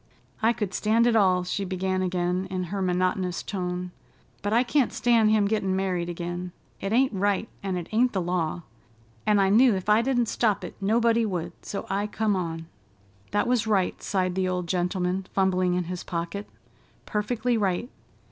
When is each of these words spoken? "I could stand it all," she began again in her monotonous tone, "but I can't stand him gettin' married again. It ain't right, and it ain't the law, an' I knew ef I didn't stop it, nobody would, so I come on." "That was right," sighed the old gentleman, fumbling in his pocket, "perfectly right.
"I 0.41 0.51
could 0.51 0.73
stand 0.73 1.05
it 1.05 1.15
all," 1.15 1.43
she 1.43 1.63
began 1.63 2.01
again 2.01 2.47
in 2.49 2.63
her 2.73 2.81
monotonous 2.81 3.43
tone, 3.43 3.91
"but 4.41 4.51
I 4.51 4.63
can't 4.63 4.91
stand 4.91 5.29
him 5.29 5.45
gettin' 5.45 5.75
married 5.75 6.09
again. 6.09 6.53
It 6.79 6.91
ain't 6.91 7.13
right, 7.13 7.47
and 7.61 7.77
it 7.77 7.87
ain't 7.91 8.11
the 8.11 8.19
law, 8.21 8.63
an' 9.27 9.37
I 9.37 9.49
knew 9.49 9.75
ef 9.75 9.89
I 9.89 10.01
didn't 10.01 10.25
stop 10.25 10.63
it, 10.63 10.73
nobody 10.81 11.23
would, 11.23 11.51
so 11.63 11.85
I 11.87 12.07
come 12.07 12.35
on." 12.35 12.65
"That 13.29 13.45
was 13.45 13.67
right," 13.67 14.01
sighed 14.01 14.33
the 14.33 14.49
old 14.49 14.65
gentleman, 14.65 15.27
fumbling 15.33 15.75
in 15.75 15.83
his 15.83 16.03
pocket, 16.03 16.49
"perfectly 17.05 17.55
right. 17.55 17.87